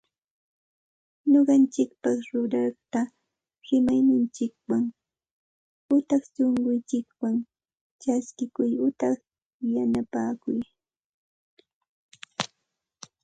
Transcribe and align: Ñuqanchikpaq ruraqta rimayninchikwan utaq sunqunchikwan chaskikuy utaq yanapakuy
Ñuqanchikpaq 1.31 2.17
ruraqta 2.31 3.01
rimayninchikwan 3.65 4.85
utaq 5.95 6.23
sunqunchikwan 6.35 7.35
chaskikuy 8.01 8.71
utaq 8.87 9.19
yanapakuy 9.73 10.61